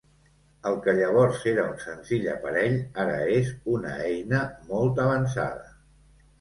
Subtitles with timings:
[0.69, 4.43] El que llavors era un senzill aparell ara és una eina
[4.75, 5.73] molt avançada.